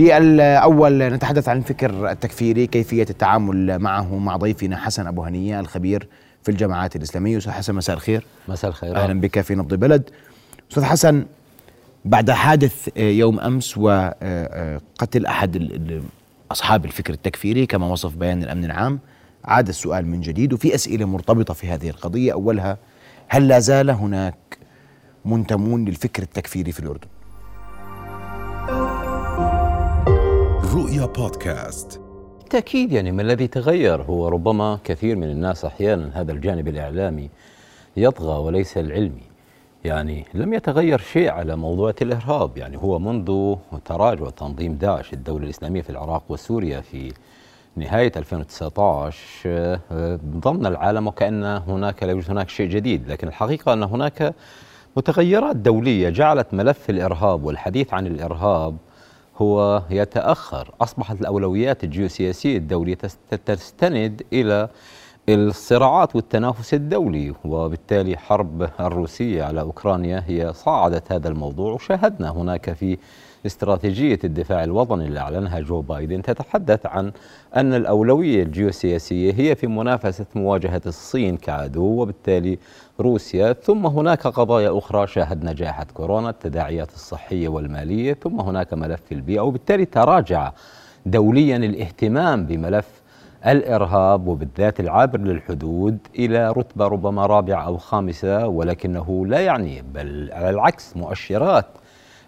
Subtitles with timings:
[0.00, 6.08] في الأول نتحدث عن الفكر التكفيري كيفية التعامل معه مع ضيفنا حسن أبو هنية الخبير
[6.42, 7.38] في الجماعات الإسلامية.
[7.38, 8.24] أستاذ حسن مساء الخير.
[8.48, 8.96] مساء الخير.
[8.96, 10.10] أهلا بك في نبض بلد.
[10.70, 11.24] أستاذ حسن
[12.04, 15.80] بعد حادث يوم أمس وقتل أحد
[16.50, 18.98] أصحاب الفكر التكفيري كما وصف بيان الأمن العام
[19.44, 22.32] عاد السؤال من جديد وفي أسئلة مرتبطة في هذه القضية.
[22.32, 22.78] أولها
[23.28, 24.58] هل لا زال هناك
[25.24, 27.08] منتمون للفكر التكفيري في الأردن؟
[30.74, 32.00] رؤيا بودكاست.
[32.38, 37.30] بالتأكيد يعني ما الذي تغير هو ربما كثير من الناس أحيانا هذا الجانب الإعلامي
[37.96, 39.22] يطغى وليس العلمي.
[39.84, 42.58] يعني لم يتغير شيء على موضوع الإرهاب.
[42.58, 47.12] يعني هو منذ تراجع تنظيم داعش الدولة الإسلامية في العراق وسوريا في
[47.76, 49.78] نهاية 2019
[50.40, 53.08] ظن العالم وكأن هناك لا يوجد هناك شيء جديد.
[53.08, 54.34] لكن الحقيقة أن هناك
[54.96, 58.76] متغيرات دولية جعلت ملف الإرهاب والحديث عن الإرهاب
[59.36, 60.70] هو يتأخر.
[60.80, 62.98] أصبحت الأولويات الجيوسياسية الدولية
[63.46, 64.68] تستند إلى
[65.28, 72.98] الصراعات والتنافس الدولي وبالتالي حرب الروسية على أوكرانيا هي صاعدت هذا الموضوع وشاهدنا هناك في
[73.46, 77.12] استراتيجية الدفاع الوطني اللي أعلنها جو بايدن تتحدث عن
[77.56, 82.58] أن الأولوية الجيوسياسية هي في منافسة مواجهة الصين كعدو وبالتالي
[83.00, 83.52] روسيا.
[83.52, 89.84] ثم هناك قضايا أخرى شاهدنا جائحة كورونا التداعيات الصحية والمالية ثم هناك ملف البيئة وبالتالي
[89.84, 90.52] تراجع
[91.06, 92.88] دوليا الاهتمام بملف
[93.46, 100.50] الإرهاب وبالذات العابر للحدود إلى رتبة ربما رابعة أو خامسة ولكنه لا يعني بل على
[100.50, 101.66] العكس مؤشرات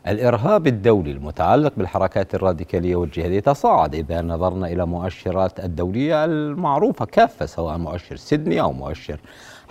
[0.07, 7.79] الإرهاب الدولي المتعلق بالحركات الراديكالية والجهادية تصاعد إذا نظرنا إلى مؤشرات الدولية المعروفة كافة سواء
[7.79, 9.21] مؤشر سيدني أو مؤشر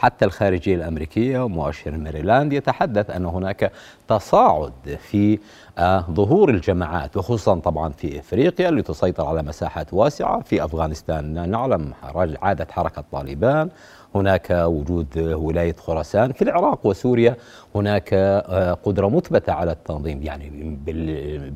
[0.02, 3.71] حتى الخارجية الأمريكية ومؤشر ميريلاند يتحدث أن هناك
[4.08, 5.39] تصاعد في
[5.77, 10.41] آه، ظهور الجماعات وخصوصا طبعا في إفريقيا اللي تسيطر على مساحات واسعة.
[10.41, 11.93] في أفغانستان نعلم
[12.41, 13.69] عاده حركة طالبان.
[14.16, 16.31] هناك وجود ولاية خراسان.
[16.31, 17.36] في العراق وسوريا
[17.76, 20.21] هناك آه، قدرة مثبتة على التنظيم.
[20.23, 20.77] يعني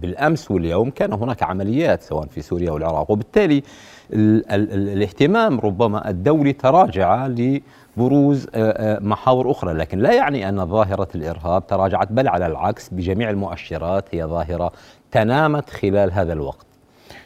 [0.01, 3.63] بالأمس واليوم كان هناك عمليات سواء في سوريا والعراق وبالتالي
[4.13, 7.27] الاهتمام ربما الدولي تراجع
[7.97, 9.73] بروز آه، محاور أخرى.
[9.73, 14.71] لكن لا يعني أن ظاهرة الإرهاب تراجعت بل على العكس بجميع المؤشرات هي ظاهرة
[15.11, 16.65] تنامت خلال هذا الوقت.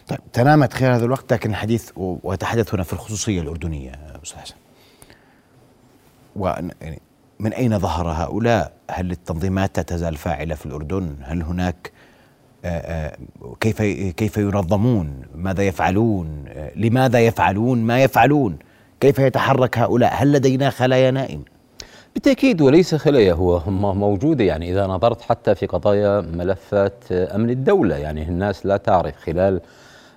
[0.08, 3.92] طيب تنامت خلال هذا الوقت لكن الحديث وأتحدث هنا في الخصوصية الأردنية
[4.24, 4.56] أستاذ حسن.
[6.82, 7.02] يعني
[7.40, 11.92] من أين ظهر هؤلاء؟ هل التنظيمات تزال فاعلة في الأردن؟ هل هناك
[12.66, 13.18] آه، آه،
[13.60, 13.82] كيف
[14.12, 18.58] كيف ينظمون؟ ماذا يفعلون؟ لماذا يفعلون ما يفعلون؟
[19.00, 21.44] كيف يتحرك هؤلاء؟ هل لدينا خلايا نائم
[22.14, 23.62] بالتأكيد وليس خلايا هو
[23.94, 24.44] موجودة.
[24.44, 29.62] يعني إذا نظرت حتى في قضايا ملفات أمن الدولة يعني الناس لا تعرف خلال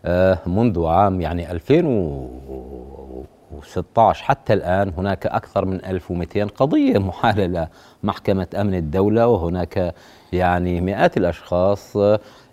[0.04, 7.68] آه، منذ عام يعني 2016 حتى الآن هناك أكثر من 1200 قضية محالة
[8.02, 9.94] محكمة أمن الدولة وهناك
[10.32, 11.96] يعني مئات الأشخاص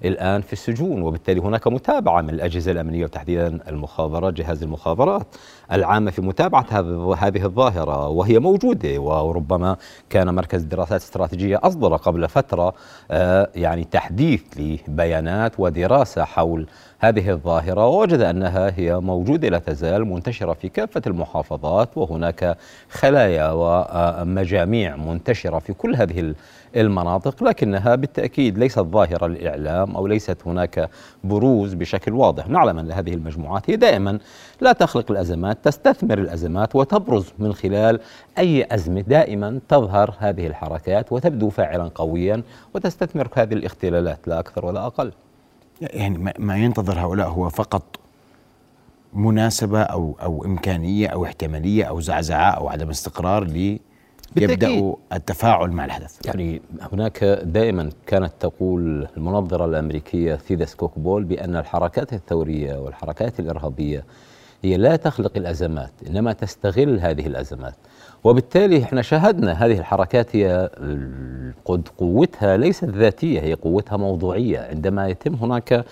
[0.05, 5.27] الآن في السجون وبالتالي هناك متابعة من الأجهزة الأمنية وتحديدا المخابرات جهاز المخابرات
[5.71, 6.65] العامة في متابعة
[7.17, 9.77] هذه الظاهرة وهي موجودة وربما
[10.09, 12.73] كان مركز الدراسات الاستراتيجية أصدر قبل فترة
[13.11, 16.67] آه، يعني تحديث لبيانات ودراسة حول
[16.99, 22.57] هذه الظاهرة ووجد أنها هي موجودة لا تزال منتشرة في كافة المحافظات وهناك
[22.89, 26.33] خلايا ومجاميع منتشرة في كل هذه
[26.75, 30.89] المناطق لكنها بالتأكيد ليست ظاهرة للإعلام أو ليست هناك
[31.23, 32.47] بروز بشكل واضح.
[32.47, 34.19] نعلم أن هذه المجموعات هي دائما
[34.61, 37.99] لا تخلق الأزمات تستثمر الأزمات وتبرز من خلال
[38.37, 42.43] أي أزمة دائما تظهر هذه الحركات وتبدو فاعلا قويا
[42.73, 45.11] وتستثمر هذه الاختلالات لا أكثر ولا أقل.
[45.81, 47.83] يعني ما ينتظر هؤلاء هو فقط
[49.13, 53.43] مناسبة أو أو إمكانية أو احتمالية أو زعزعة أو عدم استقرار
[54.37, 56.61] يبدأ التفاعل مع الحدث يعني
[56.93, 64.05] هناك دائما كانت تقول المنظرة الأمريكية ثيدا سكوكبول بأن الحركات الثورية والحركات الإرهابية
[64.63, 67.73] هي لا تخلق الأزمات إنما تستغل هذه الأزمات.
[68.23, 70.69] وبالتالي إحنا شاهدنا هذه الحركات هي
[71.65, 74.59] قد قوتها ليست ذاتية هي قوتها موضوعية.
[74.59, 75.85] عندما يتم هناك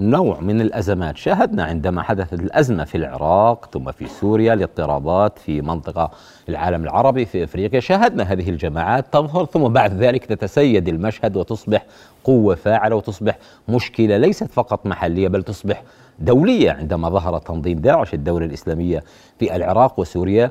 [0.00, 1.16] نوع من الأزمات.
[1.16, 6.10] شاهدنا عندما حدثت الأزمة في العراق ثم في سوريا الاضطرابات في منطقة
[6.48, 7.80] العالم العربي في إفريقيا.
[7.80, 11.84] شاهدنا هذه الجماعات تظهر ثم بعد ذلك تتسيد المشهد وتصبح
[12.24, 14.16] قوة فاعلة وتصبح مشكلة.
[14.16, 15.82] ليست فقط محلية بل تصبح
[16.18, 19.04] دولية عندما ظهر تنظيم داعش الدولة الإسلامية
[19.38, 20.44] في العراق وسوريا.
[20.44, 20.50] آه،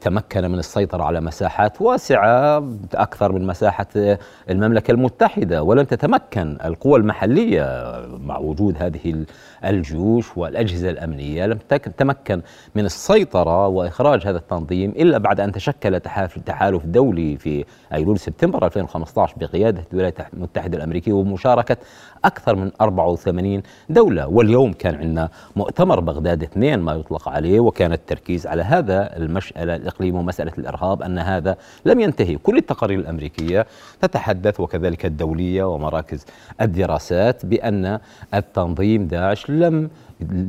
[0.00, 3.86] تمكن من السيطرة على مساحات واسعة أكثر من مساحة
[4.50, 5.62] المملكة المتحدة.
[5.62, 7.64] ولم تتمكن القوى المحلية
[8.14, 9.26] ومع وجود هذه ال-
[9.64, 11.46] الجيوش والأجهزة الأمنية.
[11.46, 12.42] لم تك- تمكن
[12.74, 16.00] من السيطرة وإخراج هذا التنظيم إلا بعد أن تشكل
[16.46, 21.76] تحالف دولي في أيلول سبتمبر 2015 بقيادة الولايات المتحدة الأمريكية ومشاركة
[22.24, 24.26] أكثر من 84 دولة.
[24.26, 29.16] واليوم كان عندنا مؤتمر بغداد اثنين ما يطلق عليه وكان التركيز على هذا
[29.70, 32.36] المسألة الإقليم ومسألة الإرهاب أن هذا لم ينتهي.
[32.36, 33.66] كل التقارير الأمريكية
[34.00, 36.24] تتحدث وكذلك الدولية ومراكز
[36.60, 37.98] الدراسات بأن
[38.34, 39.90] التنظيم داعش لم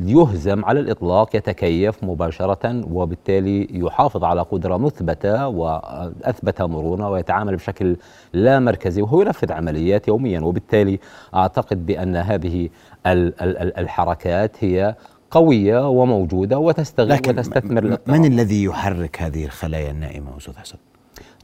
[0.05, 7.95] يهزم على الإطلاق يتكيف مباشرة وبالتالي يحافظ على قدرة مثبتة وأثبت مرونة ويتعامل بشكل
[8.33, 10.39] لا مركزي وهو ينفذ عمليات يوميا.
[10.41, 10.99] وبالتالي
[11.35, 12.69] أعتقد بأن هذه
[13.07, 14.95] ال- ال- ال- الحركات هي
[15.31, 18.19] قوية وموجودة وتستغل لكن وتستثمر الاضطراب.
[18.19, 20.77] من الذي يحرك هذه الخلايا النائمة أستاذ حسن؟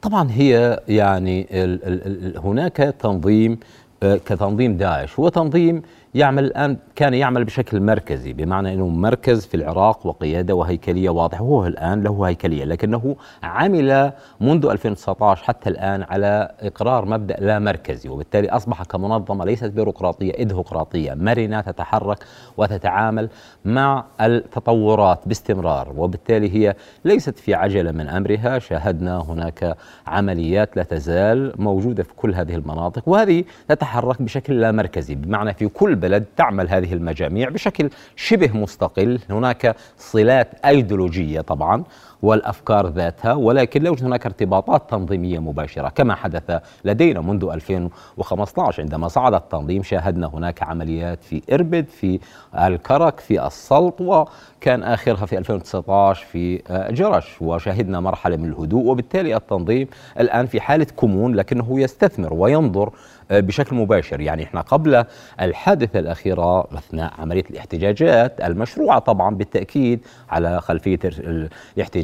[0.02, 3.60] طبعا هي يعني ال ال ال هناك تنظيم
[4.04, 5.82] آه، كتنظيم داعش هو تنظيم
[6.18, 11.40] يعمل الآن كان يعمل بشكل مركزي بمعنى إنه مركز في العراق وقيادة وهيكلية واضحة.
[11.40, 14.12] هو الآن له هيكلية لكنه عمل
[14.42, 21.14] منذ 2019 حتى الآن على إقرار مبدأ لا مركزي وبالتالي أصبح كمنظمة ليست بيروقراطية ادهوقراطيه
[21.14, 22.18] مرنة تتحرك
[22.58, 23.30] وتتعامل
[23.66, 26.76] مع التطورات باستمرار وبالتالي هي
[27.06, 28.60] ليست في عجلة من أمرها.
[28.60, 29.78] شاهدنا هناك
[30.08, 35.68] عمليات لا تزال موجودة في كل هذه المناطق وهذه تتحرك بشكل لا مركزي بمعنى في
[35.68, 39.20] كل بلد تعمل هذه المجاميع بشكل شبه مستقل.
[39.30, 41.84] هناك صلات أيديولوجية طبعا
[42.22, 49.08] والأفكار ذاتها ولكن لا يوجد هناك ارتباطات تنظيمية مباشرة كما حدث لدينا منذ 2015 عندما
[49.08, 52.20] صعد التنظيم شاهدنا هناك عمليات في إربد في
[52.56, 59.36] الكرك في السلط وكان آخرها في 2019 في آه، جرش وشهدنا مرحلة من الهدوء وبالتالي
[59.36, 59.88] التنظيم
[60.20, 62.90] الآن في حالة كمون لكنه يستثمر وينظر
[63.32, 64.22] آه، بشكل مباشر.
[64.22, 65.04] يعني إحنا قبل
[65.42, 70.00] الحادثة الأخيرة أثناء عملية الاحتجاجات المشروعة طبعا بالتأكيد
[70.30, 71.50] على خلفية ال-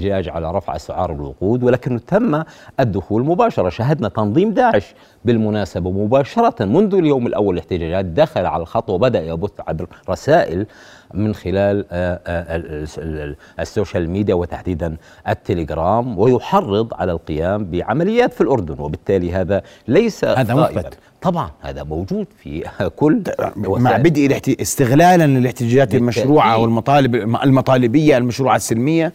[0.08, 2.44] الاحتجاج على رفع أسعار الوقود ولكنه تم
[2.80, 4.94] الدخول مباشرة شاهدنا تنظيم داعش
[5.26, 10.66] بالمناسبة مباشرة منذ اليوم الأول الاحتجاجات دخل على الخط وبدأ يبث عبر رسائل
[11.14, 14.96] من خلال آه، آه، ال- ال- السوشيال ميديا وتحديدا
[15.30, 20.54] التليجرام ويحرض على القيام بعمليات في الأردن وبالتالي هذا ليس هذا.
[20.56, 20.98] مثبت.
[21.22, 22.64] طبعا هذا موجود في
[22.96, 23.22] كل
[23.58, 24.62] مع بدء.
[24.62, 25.96] استغلالا للاحتجاجات.
[25.96, 29.14] المشروعة والمطالب المطالبية المشروعة السلمية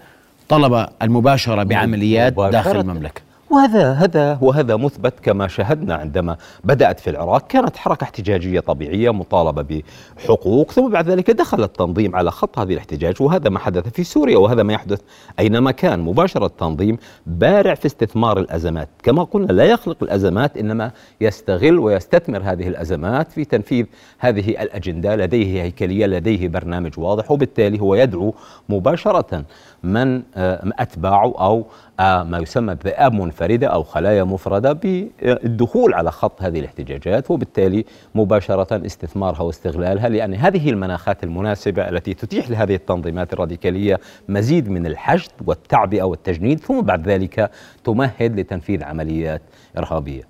[0.49, 3.23] طلب المباشرة بعمليات داخل مباشرة.
[3.51, 7.47] وهذا هذا وهذا مثبت كما شاهدنا عندما بدأت في العراق.
[7.47, 9.83] كانت حركة احتجاجية طبيعية مطالبة
[10.19, 14.39] بحقوق ثم بعد ذلك دخل التنظيم على خط هذه الاحتجاج وهذا ما حدث في سوريا
[14.39, 15.01] وهذا ما يحدث
[15.39, 16.01] أينما كان.
[16.01, 18.89] مباشرة التنظيم بارع في استثمار الأزمات.
[19.03, 20.91] كما قلنا لا يخلق الأزمات إنما
[21.21, 23.87] يستغل ويستثمر هذه الأزمات في تنفيذ
[24.19, 25.17] هذه الأجندة.
[25.17, 28.35] لديه هيكلية لديه برنامج واضح وبالتالي هو يدعو
[28.69, 29.45] مباشرة
[29.83, 31.65] من آه، أتباعه أو
[32.01, 38.87] آه، ما يسمى بذئاب منفردة أو خلايا مفردة بالدخول على خط هذه الاحتجاجات وبالتالي مباشرة
[38.87, 46.03] استثمارها واستغلالها لأن هذه المناخات المناسبة التي تتيح لهذه التنظيمات الراديكالية مزيد من الحشد والتعبئة
[46.03, 47.51] والتجنيد ثم بعد ذلك
[47.85, 49.43] تمهد لتنفيذ عمليات
[49.79, 50.23] إرهابية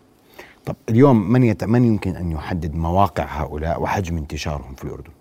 [0.66, 1.64] طب اليوم من يت...
[1.64, 5.17] من يمكن أن يحدد مواقع هؤلاء وحجم انتشارهم في الأردن؟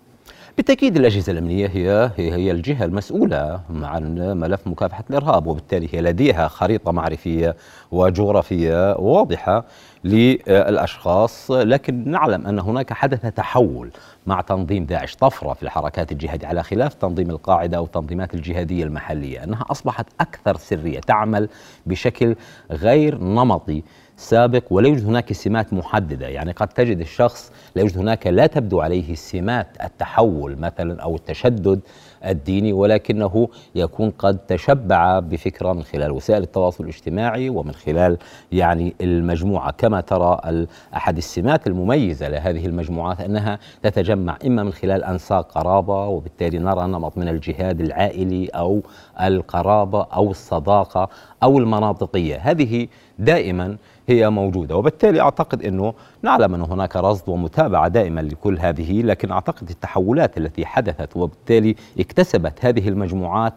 [0.58, 6.92] بالتأكيد الأجهزة الأمنية هي هي الجهة المسؤولة عن ملف مكافحة الإرهاب وبالتالي هي لديها خريطة
[6.92, 7.56] معرفية
[7.90, 9.64] وجغرافية واضحة
[10.04, 11.50] للأشخاص.
[11.50, 13.90] لكن نعلم أن هناك حدث تحول
[14.26, 15.16] مع تنظيم داعش.
[15.16, 20.56] طفرة في الحركات الجهادية على خلاف تنظيم القاعدة أو التنظيمات الجهادية المحلية أنها أصبحت أكثر
[20.56, 21.48] سرية تعمل
[21.86, 22.36] بشكل
[22.70, 23.82] غير نمطي
[24.18, 26.28] سابق ولا يوجد هناك سمات محددة.
[26.28, 31.80] يعني قد تجد الشخص لا يوجد هناك لا تبدو عليه سمات التحول مثلا أو التشدد
[32.24, 38.18] الديني ولكنه يكون قد تشبع بفكرة من خلال وسائل التواصل الاجتماعي ومن خلال
[38.52, 39.70] يعني المجموعة.
[39.70, 46.58] كما ترى أحد السمات المميزة لهذه المجموعات أنها تتجمع إما من خلال أنساق قرابة وبالتالي
[46.58, 48.82] نرى نمط من الجهاد العائلي أو
[49.20, 51.08] القرابة أو الصداقة
[51.42, 52.36] أو المناطقية.
[52.36, 53.76] هذه دائما
[54.08, 54.76] هي موجودة.
[54.76, 60.66] وبالتالي أعتقد أنه نعلم أن هناك رصد ومتابعة دائما لكل هذه لكن أعتقد التحولات التي
[60.66, 63.54] حدثت وبالتالي اكتسبت هذه المجموعات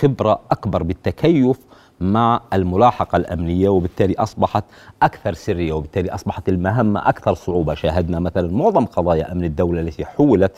[0.00, 1.58] خبرة أكبر بالتكيف
[2.00, 4.64] مع الملاحقة الأمنية وبالتالي أصبحت
[5.02, 7.74] أكثر سرية وبالتالي أصبحت المهمة أكثر صعوبة.
[7.74, 10.52] شاهدنا مثلا معظم قضايا أمن الدولة التي حولت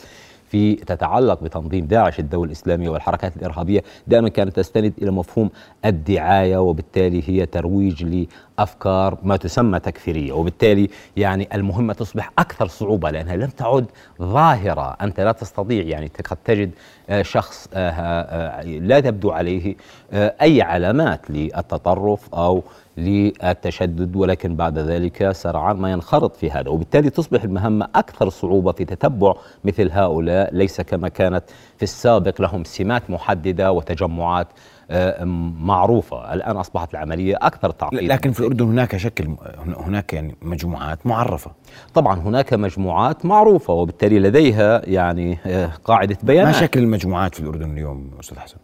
[0.49, 5.49] في تتعلق بتنظيم داعش الدولة الإسلامية والحركات الإرهابية دائما كانت تستند إلى مفهوم
[5.85, 8.27] الدعاية وبالتالي هي ترويج
[8.57, 10.33] لأفكار ما تسمى تكفيرية.
[10.33, 13.85] وبالتالي يعني المهمة تصبح أكثر صعوبة لأنها لم تعد
[14.21, 14.97] ظاهرة.
[15.01, 16.71] أنت لا تستطيع يعني قد تجد
[17.09, 19.75] آه، شخص آه، آه، لا تبدو عليه
[20.13, 22.63] أي علامات للتطرف أو
[22.97, 26.69] للتشدد ولكن بعد ذلك سرعان ما ينخرط في هذا.
[26.69, 30.55] وبالتالي تصبح المهمة أكثر صعوبة في تتبع مثل هؤلاء.
[30.55, 31.43] ليس كما كانت
[31.77, 34.47] في السابق لهم سمات محددة وتجمعات
[34.91, 35.23] آه،
[35.59, 36.33] معروفة.
[36.33, 38.13] الآن أصبحت العملية أكثر تعقيدا.
[38.13, 39.35] لكن في الأردن هناك شكل
[39.77, 41.51] هناك يعني مجموعات معرفة.
[41.93, 46.55] طبعا هناك مجموعات معروفة وبالتالي لديها يعني آه، قاعدة بيانات.
[46.55, 48.57] ما شكل المجموعات في الأردن اليوم أستاذ حسن؟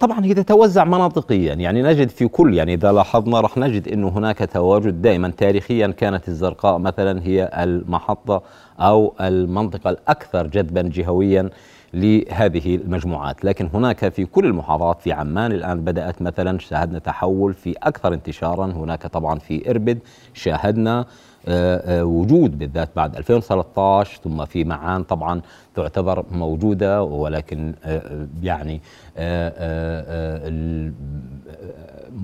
[0.00, 4.38] طبعا هي تتوزع مناطقيا يعني نجد في كل يعني إذا لاحظنا راح نجد انه هناك
[4.52, 8.42] تواجد دائما تاريخيا كانت الزرقاء مثلا هي المحطة
[8.80, 11.50] أو المنطقة الأكثر جذبا جهويا
[11.94, 13.44] لهذه المجموعات.
[13.44, 18.66] لكن هناك في كل المحافظات في عمان الآن بدأت مثلا شاهدنا تحول في أكثر انتشارا
[18.66, 19.98] هناك طبعا في إربد
[20.34, 21.06] شاهدنا
[22.02, 25.40] وجود بالذات بعد 2013 ثم في معان طبعا
[25.74, 28.80] تعتبر موجودة ولكن آه، يعني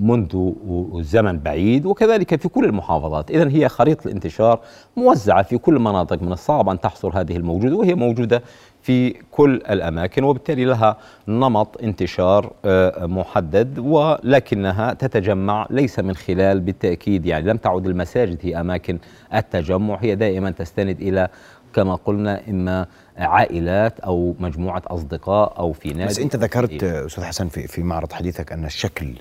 [0.01, 0.53] منذ
[1.01, 3.31] زمن بعيد وكذلك في كل المحافظات.
[3.31, 4.61] إذا هي خريطة الانتشار
[4.97, 8.43] موزعة في كل المناطق من الصعب أن تحصر هذه الموجودة وهي موجودة
[8.83, 10.97] في كل الأماكن وبالتالي لها
[11.29, 18.61] نمط انتشار آه، محدد ولكنها تتجمع ليس من خلال بالتأكيد يعني لم تعد المساجد هي
[18.61, 18.99] أماكن
[19.35, 21.29] التجمع هي دائما تستند إلى
[21.75, 22.87] كما قلنا إما
[23.17, 26.11] عائلات أو مجموعة أصدقاء أو في نادي.
[26.11, 29.15] بس أنت ذكرت أستاذ حسن في, في معرض حديثك أن الشكل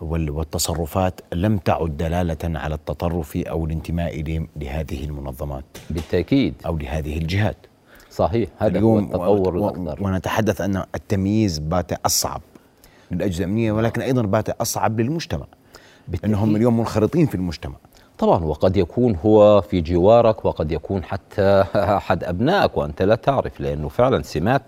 [0.00, 4.22] والتصرفات لم تعد دلالة على التطرف أو الانتماء
[4.56, 5.64] لهذه المنظمات.
[5.90, 6.54] بالتأكيد.
[6.66, 7.56] أو لهذه الجهات.
[8.16, 12.40] صحيح هذا هو التطور الأكثر ونتحدث أن التمييز بات أصعب
[13.10, 15.44] للأجهزة الأمنية ولكن أيضا بات أصعب للمجتمع
[16.08, 16.34] بالتأكيد.
[16.34, 17.74] أنهم اليوم منخرطين في المجتمع.
[18.18, 23.88] طبعا وقد يكون هو في جوارك وقد يكون حتى أحد أبنائك وأنت لا تعرف لأنه
[23.88, 24.62] فعلا سمات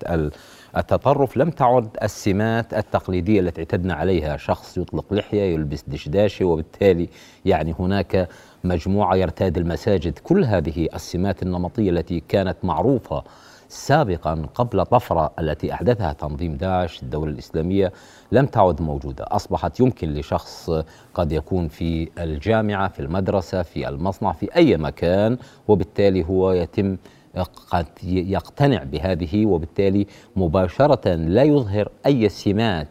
[0.77, 4.37] التطرف لم تعد السمات التقليدية التي اعتدنا عليها.
[4.37, 7.09] شخص يطلق لحية يلبس دشداشة وبالتالي
[7.45, 8.29] يعني هناك
[8.65, 13.25] مجموعة يرتاد المساجد كل هذه السمات النمطية التي كانت معروفة
[13.69, 17.93] سابقا قبل طفرة التي أحدثها تنظيم داعش الدولة الإسلامية
[18.33, 19.25] لم تعد موجودة.
[19.29, 20.71] أصبحت يمكن لشخص
[21.15, 25.39] قد يكون في الجامعة في المدرسة في المصنع في أي مكان
[25.69, 26.97] وبالتالي هو يتم
[27.43, 32.89] قد يقتنع بهذه وبالتالي مباشرة لا يظهر أي سمات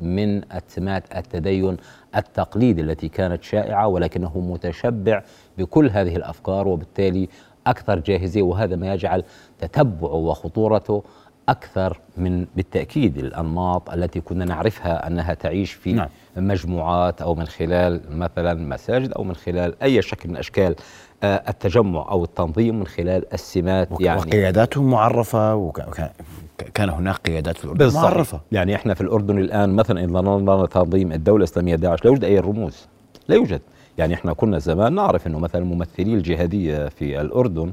[0.00, 1.76] من سمات التدين
[2.16, 5.22] التقليدي التي كانت شائعة ولكنه متشبع
[5.58, 7.28] بكل هذه الأفكار وبالتالي
[7.66, 9.24] أكثر جاهزية وهذا ما يجعل
[9.58, 11.02] تتبعه وخطورته
[11.50, 16.08] أكثر من بالتأكيد الأنماط التي كنا نعرفها أنها تعيش في نعم.
[16.36, 20.74] مجموعات أو من خلال مثلا مساجد أو من خلال أي شكل من أشكال
[21.22, 27.84] آه، التجمع أو التنظيم من خلال السمات يعني وقياداتهم معرفة وكان هناك قيادات في الأردن
[27.84, 28.04] بالصحيح.
[28.04, 32.24] معرفة يعني إحنا في الأردن الآن مثلا إذا نظرنا تنظيم الدولة الإسلامية داعش لا يوجد
[32.24, 32.86] أي رموز
[33.28, 33.60] لا يوجد
[33.98, 37.72] يعني إحنا كنا زمان نعرف إنه مثلا ممثلي الجهادية في الأردن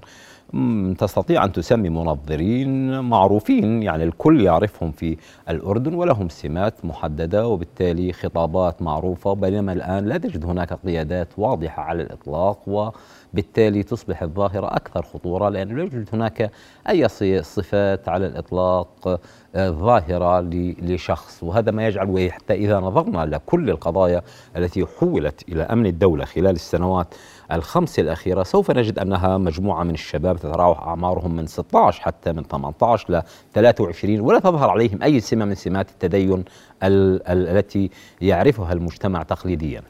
[0.98, 5.18] تستطيع أن تسمي منظرين معروفين يعني الكل يعرفهم في
[5.50, 12.04] الأردن ولهم سمات محددة وبالتالي خطابات معروفة بينما الآن لا تجد هناك قيادات واضحة على
[12.04, 16.52] الإطلاق وبالتالي تصبح الظاهرة أكثر خطورة لأنه لا يوجد هناك
[16.90, 17.08] أي
[17.44, 19.20] صفات على الإطلاق
[19.56, 20.42] آه، ظاهرة
[20.82, 21.44] لشخص.
[21.44, 24.22] وهذا ما يجعل وحتى إذا نظرنا لكل القضايا
[24.58, 27.16] التي حولت إلى أمن الدولة خلال السنوات
[27.52, 33.14] الخمس الأخيرة سوف نجد أنها مجموعة من الشباب تتراوح أعمارهم من 16 حتى من 18
[33.14, 33.22] ل
[33.54, 36.46] 23 ولا تظهر عليهم أي سمة من سمات التدين
[36.84, 37.90] التي
[38.22, 39.82] يعرفها المجتمع تقليديا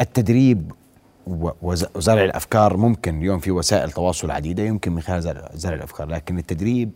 [0.00, 0.72] التدريب
[1.62, 5.22] وزرع الأفكار ممكن اليوم في وسائل تواصل عديدة يمكن من خلال
[5.54, 6.90] زرع الأفكار لكن التدريب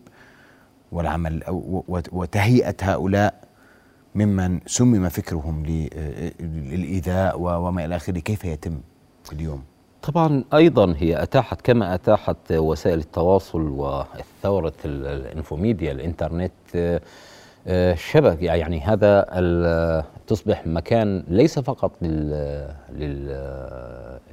[0.91, 1.43] والعمل
[1.87, 3.33] وتهيئة هؤلاء
[4.15, 5.65] ممن سمم فكرهم
[6.39, 8.79] للإيذاء وما إلى آخره كيف يتم
[9.33, 9.63] اليوم؟
[10.05, 16.51] طبعا أيضا هي أتاحت كما أتاحت وسائل التواصل والثورة الإنفوميديا الإنترنت
[17.67, 19.25] آه، شبك يعني هذا
[20.27, 22.75] تصبح مكان ليس فقط لل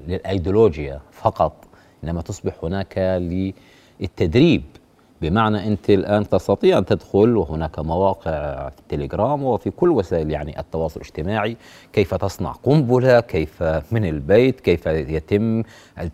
[0.09, 1.53] للأيديولوجيا فقط
[2.05, 2.99] إنما تصبح هناك
[4.01, 4.63] للتدريب.
[5.23, 11.01] بمعنى أنت الآن تستطيع أن تدخل وهناك مواقع في التليجرام وفي كل وسائل يعني التواصل
[11.01, 11.57] الاجتماعي.
[11.93, 13.63] كيف تصنع قنبلة؟ كيف
[13.93, 15.63] من البيت؟ كيف يتم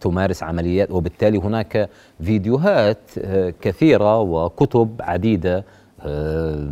[0.01, 1.89] تمارس عمليات؟ وبالتالي هناك
[2.23, 5.65] فيديوهات آه، كثيرة وكتب عديدة
[6.03, 6.69] آه،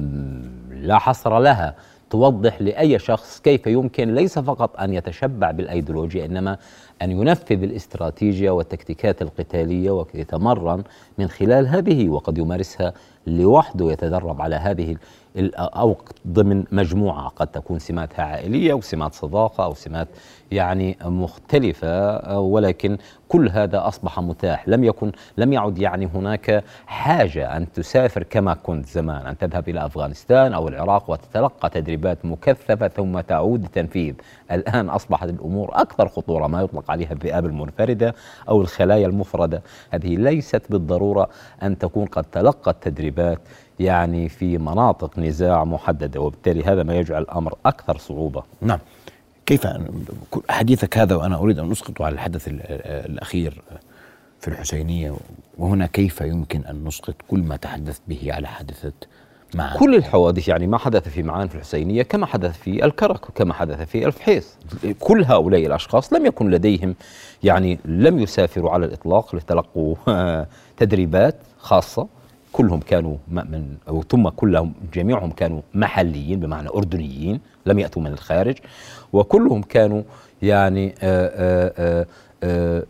[0.71, 1.75] لا حصر لها.
[2.11, 6.59] توضح لأي شخص كيف يمكن ليس فقط أن يتشبع بالأيديولوجيا إنما
[7.03, 10.83] أن ينفذ الاستراتيجية والتكتيكات القتالية ويتمرن
[11.19, 12.93] من خلال هذه وقد يمارسها
[13.27, 14.97] لوحده يتدرب على هذه
[15.57, 15.97] أو
[16.29, 20.09] ضمن مجموعة قد تكون سماتها عائلية أو سمات صداقة أو سمات
[20.51, 24.69] يعني مختلفة ولكن كل هذا أصبح متاح.
[24.69, 29.87] لم يكن لم يعد يعني هناك حاجة أن تسافر كما كنت زمان أن تذهب إلى
[29.87, 34.15] أفغانستان أو العراق وتتلقى تدريبات مكثفة ثم تعود لتنفيذ
[34.53, 38.15] الآن أصبحت الأمور أكثر خطورة ما يطلق عليها الذئاب المنفردة
[38.49, 39.63] أو الخلايا المفردة.
[39.91, 41.29] هذه ليست بالضرورة
[41.63, 43.39] أن تكون قد تلقت تدريبات
[43.81, 48.43] يعني في مناطق نزاع محددة وبالتالي هذا ما يجعل الأمر أكثر صعوبة.
[48.61, 48.79] نعم.
[49.47, 49.67] كيف
[50.51, 53.63] حديثك هذا وأنا أريد أن أسقط على الحدث الأخير
[54.41, 55.17] في الحسينية
[55.59, 58.93] وهنا كيف يمكن أن نسقط كل ما تحدثت به على حادثة
[59.55, 63.55] معان كل الحوادث يعني ما حدث في معان في الحسينية كما حدث في الكرك وكما
[63.55, 64.57] حدث في الفحيص.
[65.01, 66.95] كل هؤلاء الأشخاص لم يكن لديهم
[67.43, 69.95] يعني لم يسافروا على الإطلاق لتلقوا
[70.81, 72.07] تدريبات خاصة.
[72.57, 78.55] كلهم كانوا من أو ثم كلهم جميعهم كانوا محليين بمعنى أردنيين لم يأتوا من الخارج
[79.13, 80.03] وكلهم كانوا
[80.43, 82.07] يعني آآ آآ
[82.43, 82.83] آآ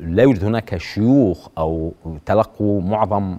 [0.00, 1.92] لا يوجد هناك شيوخ أو
[2.26, 3.36] تلقوا معظم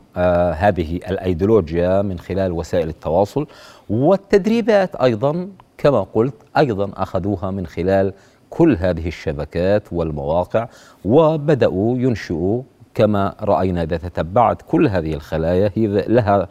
[0.53, 3.47] هذه الأيديولوجيا من خلال وسائل التواصل
[3.89, 8.13] والتدريبات أيضا كما قلت أيضا أخذوها من خلال
[8.49, 10.67] كل هذه الشبكات والمواقع
[11.05, 12.61] وبدأوا ينشئوا
[12.95, 16.47] كما رأينا إذا تتبعت كل هذه الخلايا هي لها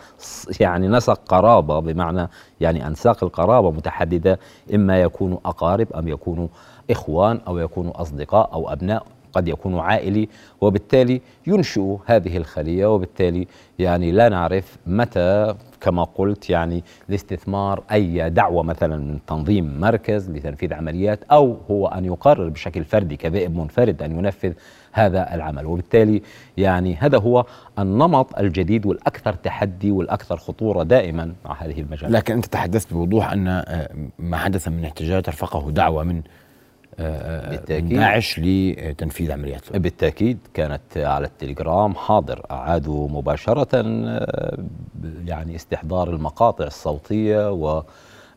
[0.61, 2.29] يعني نسق قرابة بمعنى
[2.61, 4.39] يعني أنساق القرابة متحددة
[4.75, 6.49] إما يكونوا أقارب أم يكونوا
[6.91, 10.29] إخوان أو يكونوا أصدقاء أو أبناء قد يكونوا عائلي
[10.61, 13.47] وبالتالي ينشئ هذه الخلية وبالتالي
[13.79, 20.75] يعني لا نعرف متى كما قلت يعني لاستثمار أي دعوة مثلا من تنظيم مركز لتنفيذ
[20.75, 24.53] عمليات أو هو أن يقرر بشكل فردي كذئب منفرد أن ينفذ
[24.95, 25.67] هذا العمل.
[25.67, 26.23] وبالتالي
[26.57, 27.45] يعني هذا هو
[27.79, 32.11] النمط الجديد والأكثر تحدي والأكثر خطورة دائما مع هذه المجالات.
[32.11, 36.23] لكن أنت تحدثت بوضوح أن آه، ما حدث من احتجاجات رفقه دعوة من
[36.99, 37.89] آه، بالتأكيد.
[37.89, 39.77] داعش لتنفيذ عمليات.
[39.77, 42.47] بالتأكيد كانت على التليجرام حاضر.
[42.51, 44.59] أعادوا مباشرة آه،
[45.27, 47.83] يعني استحضار المقاطع الصوتية و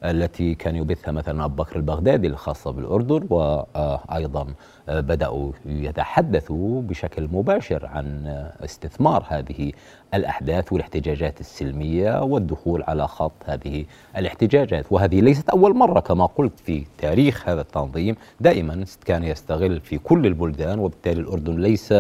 [0.04, 4.48] التي كان يبثها مثلا أبو بكر البغدادي الخاصة بالأردن وأيضا
[4.88, 8.26] بدأوا يتحدثوا بشكل مباشر عن
[8.64, 9.72] استثمار هذه
[10.14, 13.86] الأحداث والاحتجاجات السلمية والدخول على خط هذه
[14.18, 14.86] الاحتجاجات.
[14.92, 18.16] وهذه ليست أول مرة كما قلت في تاريخ هذا التنظيم.
[18.40, 21.94] دائما كان يستغل في كل البلدان وبالتالي الأردن ليس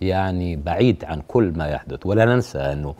[0.00, 2.06] يعني بعيد عن كل ما يحدث.
[2.06, 2.94] ولا ننسى أنه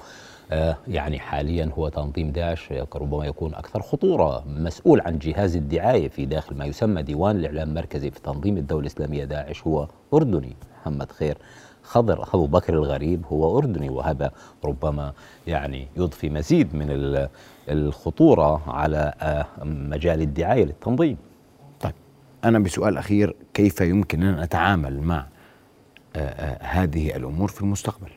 [0.88, 6.56] يعني حاليا هو تنظيم داعش ربما يكون أكثر خطورة مسؤول عن جهاز الدعاية في داخل
[6.56, 11.38] ما يسمى ديوان الإعلام المركزي في تنظيم الدولة الإسلامية داعش هو أردني محمد خير
[11.82, 14.30] خضر أبو بكر الغريب هو أردني وهذا
[14.64, 15.12] ربما
[15.46, 16.86] يعني يضفي مزيد من
[17.68, 21.16] الخطورة على آه، مجال الدعاية للتنظيم.
[21.80, 21.94] طيب
[22.44, 25.26] أنا بسؤال أخير كيف يمكن أن اتعامل مع
[26.16, 28.10] آه، هذه الأمور في المستقبل؟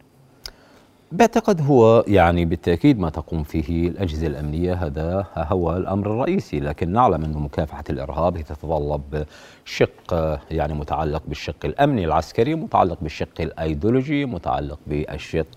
[1.11, 7.23] بعتقد هو يعني بالتأكيد ما تقوم فيه الأجهزة الأمنية هذا هو الأمر الرئيسي لكن نعلم
[7.23, 9.25] أن مكافحة الإرهاب تتطلب
[9.65, 15.47] شق يعني متعلق بالشق الأمني العسكري متعلق بالشق الأيديولوجي متعلق بالشق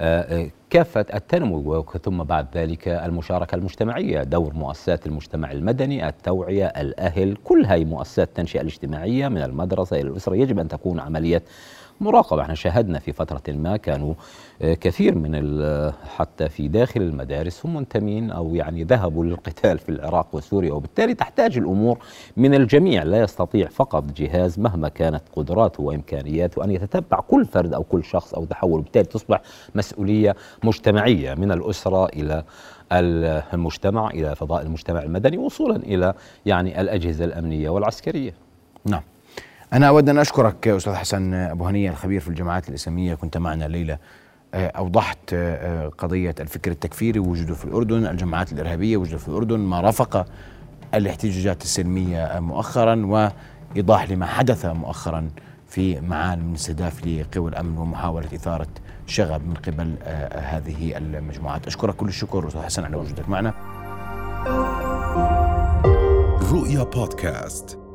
[0.00, 7.64] آه، كافة التنمو ثم بعد ذلك المشاركة المجتمعية دور مؤسسات المجتمع المدني التوعية الأهل كل
[7.64, 11.42] هاي مؤسسات التنشئة الاجتماعية من المدرسة إلى الأسرة يجب أن تكون عملية
[12.00, 12.42] مراقبة.
[12.42, 14.14] إحنا شاهدنا في فترة ما كانوا
[14.62, 20.26] آه، كثير من حتى في داخل المدارس هم منتمين أو يعني ذهبوا للقتال في العراق
[20.32, 20.72] وسوريا.
[20.72, 21.98] وبالتالي تحتاج الأمور
[22.36, 23.02] من الجميع.
[23.02, 28.34] لا يستطيع فقط جهاز مهما كانت قدراته وإمكانياته أن يتتبع كل فرد أو كل شخص
[28.34, 28.78] أو تحول.
[28.80, 29.42] وبالتالي تصبح
[29.74, 32.44] مسؤولية مجتمعية من الأسرة إلى
[33.54, 36.14] المجتمع إلى فضاء المجتمع المدني وصولا إلى
[36.46, 38.34] يعني الأجهزة الأمنية والعسكرية.
[38.84, 39.02] نعم.
[39.72, 43.14] أنا أود أن أشكرك أستاذ حسن أبو هنية الخبير في الجماعات الإسلامية.
[43.14, 43.98] كنت معنا الليلة
[44.54, 49.80] آه، أوضحت آه، قضية الفكر التكفيري وجوده في الأردن الجماعات الإرهابية وجوده في الأردن ما
[49.80, 50.26] رافق
[50.94, 53.06] الاحتجاجات السلمية مؤخرا
[53.74, 55.28] وإيضاح لما حدث مؤخرا
[55.66, 58.68] في معالم من استهداف لقوى الأمن ومحاولة إثارة
[59.06, 61.66] شغب من قبل آه، هذه المجموعات.
[61.66, 63.54] أشكرك كل الشكر أستاذ حسن على وجودك معنا.
[66.52, 67.87] رؤيا بودكاست.